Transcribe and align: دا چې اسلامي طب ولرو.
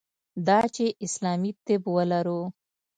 دا 0.47 0.59
چې 0.75 0.85
اسلامي 1.05 1.51
طب 1.65 1.81
ولرو. 1.95 2.41